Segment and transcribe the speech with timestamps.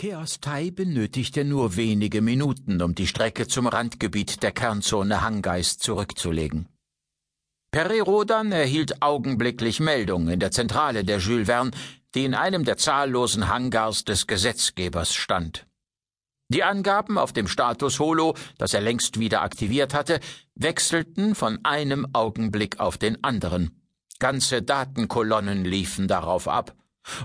[0.00, 6.68] Chaos Tai benötigte nur wenige Minuten, um die Strecke zum Randgebiet der Kernzone Hanggeist zurückzulegen.
[7.72, 11.72] Peri Rodan erhielt augenblicklich Meldung in der Zentrale der Jules Verne,
[12.14, 15.66] die in einem der zahllosen Hangars des Gesetzgebers stand.
[16.48, 20.20] Die Angaben auf dem Status Holo, das er längst wieder aktiviert hatte,
[20.54, 23.82] wechselten von einem Augenblick auf den anderen.
[24.20, 26.76] Ganze Datenkolonnen liefen darauf ab.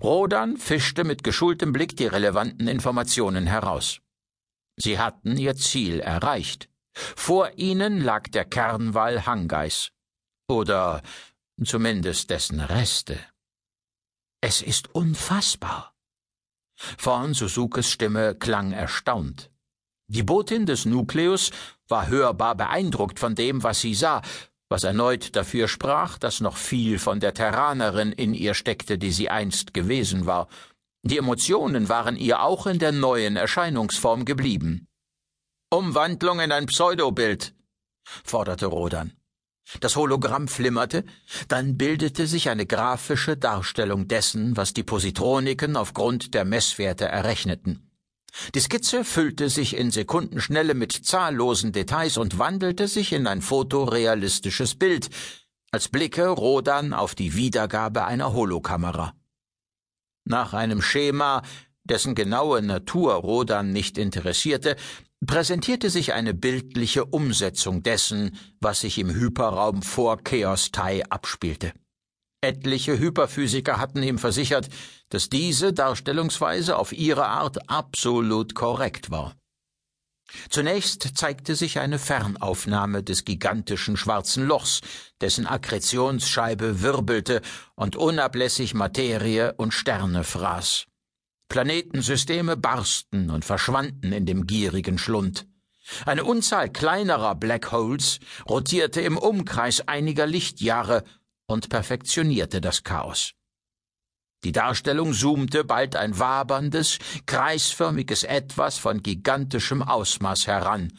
[0.00, 4.00] Rodan fischte mit geschultem Blick die relevanten Informationen heraus.
[4.76, 6.68] Sie hatten ihr Ziel erreicht.
[6.94, 9.90] Vor ihnen lag der Kernwall Hangais.
[10.48, 11.02] Oder
[11.64, 13.18] zumindest dessen Reste.
[14.40, 15.94] Es ist unfassbar.
[16.98, 19.50] Vorn Susukes Stimme klang erstaunt.
[20.08, 21.52] Die Botin des Nukleus
[21.88, 24.20] war hörbar beeindruckt von dem, was sie sah,
[24.72, 29.28] was erneut dafür sprach, dass noch viel von der Terranerin in ihr steckte, die sie
[29.28, 30.48] einst gewesen war.
[31.02, 34.88] Die Emotionen waren ihr auch in der neuen Erscheinungsform geblieben.
[35.70, 37.54] Umwandlung in ein Pseudobild,
[38.24, 39.12] forderte Rodan.
[39.80, 41.04] Das Hologramm flimmerte,
[41.48, 47.91] dann bildete sich eine grafische Darstellung dessen, was die Positroniken aufgrund der Messwerte errechneten.
[48.54, 54.74] Die Skizze füllte sich in Sekundenschnelle mit zahllosen Details und wandelte sich in ein fotorealistisches
[54.74, 55.10] Bild,
[55.70, 59.14] als blicke Rodan auf die Wiedergabe einer Holokamera.
[60.24, 61.42] Nach einem Schema,
[61.84, 64.76] dessen genaue Natur Rodan nicht interessierte,
[65.26, 71.72] präsentierte sich eine bildliche Umsetzung dessen, was sich im Hyperraum vor Chaos Tai abspielte.
[72.42, 74.68] Etliche Hyperphysiker hatten ihm versichert,
[75.10, 79.36] dass diese Darstellungsweise auf ihre Art absolut korrekt war.
[80.48, 84.80] Zunächst zeigte sich eine Fernaufnahme des gigantischen schwarzen Lochs,
[85.20, 87.42] dessen Akkretionsscheibe wirbelte
[87.76, 90.86] und unablässig Materie und Sterne fraß.
[91.48, 95.46] Planetensysteme barsten und verschwanden in dem gierigen Schlund.
[96.06, 98.18] Eine Unzahl kleinerer Black Holes
[98.48, 101.04] rotierte im Umkreis einiger Lichtjahre
[101.46, 103.34] und perfektionierte das Chaos.
[104.44, 110.92] Die Darstellung zoomte bald ein waberndes, kreisförmiges Etwas von gigantischem Ausmaß heran,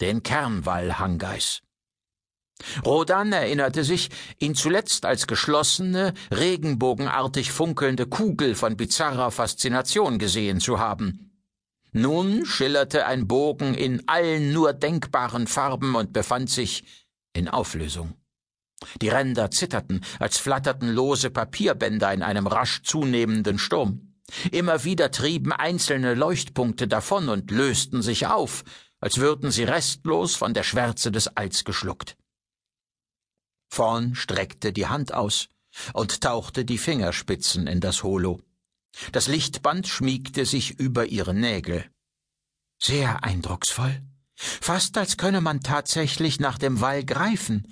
[0.00, 1.62] den Kernwall Hangais.
[2.84, 10.78] Rodan erinnerte sich, ihn zuletzt als geschlossene, regenbogenartig funkelnde Kugel von bizarrer Faszination gesehen zu
[10.78, 11.30] haben.
[11.92, 16.84] Nun schillerte ein Bogen in allen nur denkbaren Farben und befand sich
[17.32, 18.14] in Auflösung.
[19.00, 24.14] Die Ränder zitterten, als flatterten lose Papierbänder in einem rasch zunehmenden Sturm.
[24.50, 28.64] Immer wieder trieben einzelne Leuchtpunkte davon und lösten sich auf,
[29.00, 32.16] als würden sie restlos von der Schwärze des Alls geschluckt.
[33.68, 35.48] Vorn streckte die Hand aus
[35.92, 38.40] und tauchte die Fingerspitzen in das Holo.
[39.12, 41.84] Das Lichtband schmiegte sich über ihre Nägel.
[42.80, 44.02] Sehr eindrucksvoll.
[44.36, 47.66] Fast als könne man tatsächlich nach dem Wall greifen,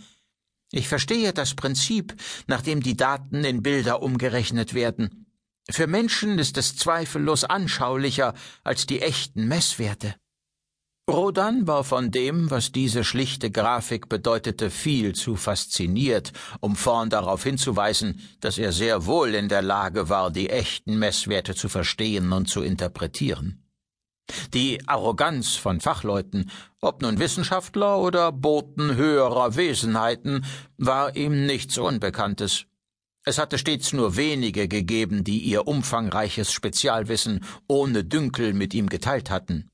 [0.73, 2.15] ich verstehe das Prinzip,
[2.47, 5.27] nach dem die Daten in Bilder umgerechnet werden.
[5.71, 8.35] Für Menschen ist es zweifellos anschaulicher
[8.65, 10.17] als die echten Messwerte.
[11.11, 17.43] Rodan war von dem, was diese schlichte Grafik bedeutete, viel zu fasziniert, um vorn darauf
[17.43, 22.49] hinzuweisen, dass er sehr wohl in der Lage war, die echten Messwerte zu verstehen und
[22.49, 23.62] zu interpretieren.
[24.55, 26.51] Die Arroganz von Fachleuten,
[26.81, 30.45] ob nun Wissenschaftler oder Boten höherer Wesenheiten,
[30.77, 32.67] war ihm nichts Unbekanntes.
[33.25, 39.31] Es hatte stets nur wenige gegeben, die ihr umfangreiches Spezialwissen ohne Dünkel mit ihm geteilt
[39.31, 39.71] hatten.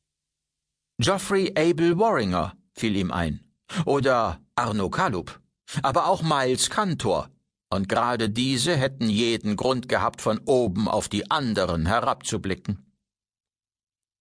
[0.99, 3.41] Geoffrey Abel Warringer fiel ihm ein.
[3.85, 5.41] Oder Arno Kalup.
[5.83, 7.31] Aber auch Miles Cantor.
[7.71, 12.88] Und gerade diese hätten jeden Grund gehabt, von oben auf die anderen herabzublicken.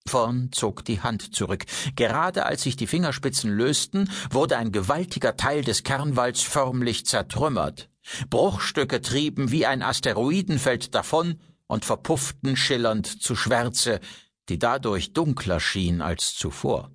[0.07, 1.65] Vorn zog die Hand zurück.
[1.95, 7.89] Gerade als sich die Fingerspitzen lösten, wurde ein gewaltiger Teil des Kernwalls förmlich zertrümmert.
[8.29, 13.99] Bruchstücke trieben wie ein Asteroidenfeld davon und verpufften schillernd zu Schwärze,
[14.49, 16.91] die dadurch dunkler schien als zuvor.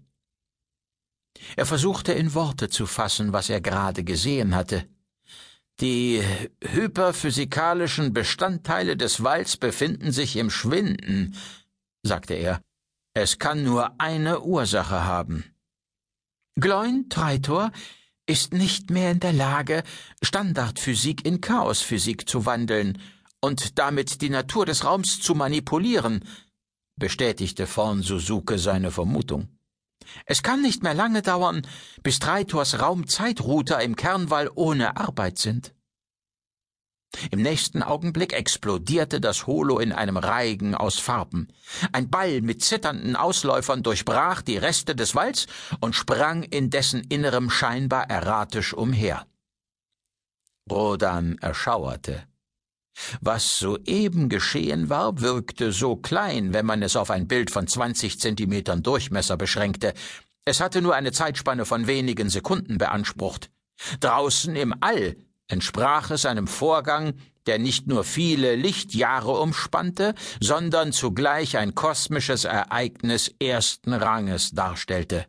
[1.56, 4.87] Er versuchte in Worte zu fassen, was er gerade gesehen hatte.
[5.81, 6.23] Die
[6.62, 11.35] hyperphysikalischen Bestandteile des Walls befinden sich im Schwinden,
[12.03, 12.61] sagte er.
[13.14, 15.44] Es kann nur eine Ursache haben.
[16.59, 17.70] Gloin Treitor
[18.26, 19.82] ist nicht mehr in der Lage,
[20.23, 22.99] Standardphysik in Chaosphysik zu wandeln
[23.41, 26.25] und damit die Natur des Raums zu manipulieren,
[26.97, 29.49] bestätigte Vorn Suzuke seine Vermutung.
[30.25, 31.67] Es kann nicht mehr lange dauern,
[32.03, 35.75] bis Traitors Raumzeitrouter im Kernwall ohne Arbeit sind.
[37.31, 41.49] Im nächsten Augenblick explodierte das Holo in einem Reigen aus Farben.
[41.93, 45.47] Ein Ball mit zitternden Ausläufern durchbrach die Reste des Walls
[45.81, 49.26] und sprang in dessen Innerem scheinbar erratisch umher.
[50.70, 52.25] Rodan erschauerte.
[53.20, 58.20] Was soeben geschehen war, wirkte so klein, wenn man es auf ein Bild von zwanzig
[58.20, 59.94] Zentimetern Durchmesser beschränkte.
[60.44, 63.50] Es hatte nur eine Zeitspanne von wenigen Sekunden beansprucht.
[64.00, 65.17] Draußen im All
[65.53, 67.15] entsprach es einem Vorgang,
[67.47, 75.27] der nicht nur viele Lichtjahre umspannte, sondern zugleich ein kosmisches Ereignis ersten Ranges darstellte.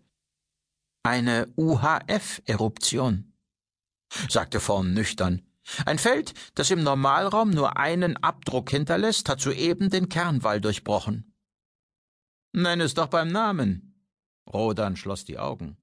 [1.04, 3.34] Eine UHF-Eruption,
[4.30, 5.42] sagte Vorn nüchtern.
[5.86, 11.34] Ein Feld, das im Normalraum nur einen Abdruck hinterlässt, hat soeben den Kernwall durchbrochen.
[12.54, 13.94] Nenn es doch beim Namen.
[14.52, 15.78] Rodan schloss die Augen.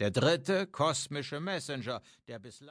[0.00, 2.68] Der dritte kosmische Messenger, der bislang